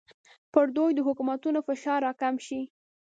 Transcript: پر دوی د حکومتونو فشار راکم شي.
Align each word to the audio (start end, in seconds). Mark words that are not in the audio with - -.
پر 0.53 0.65
دوی 0.75 0.91
د 0.95 0.99
حکومتونو 1.07 1.59
فشار 1.67 1.99
راکم 2.07 2.35
شي. 2.45 2.61